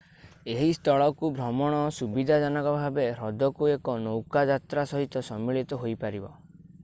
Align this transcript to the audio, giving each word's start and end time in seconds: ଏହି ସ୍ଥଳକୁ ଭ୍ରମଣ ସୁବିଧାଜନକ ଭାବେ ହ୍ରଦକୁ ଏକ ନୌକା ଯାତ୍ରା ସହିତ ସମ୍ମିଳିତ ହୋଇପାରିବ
ଏହି 0.51 0.69
ସ୍ଥଳକୁ 0.77 1.29
ଭ୍ରମଣ 1.39 1.81
ସୁବିଧାଜନକ 1.97 2.71
ଭାବେ 2.77 3.05
ହ୍ରଦକୁ 3.21 3.69
ଏକ 3.73 3.97
ନୌକା 4.07 4.45
ଯାତ୍ରା 4.53 4.87
ସହିତ 4.95 5.23
ସମ୍ମିଳିତ 5.29 5.79
ହୋଇପାରିବ 5.85 6.33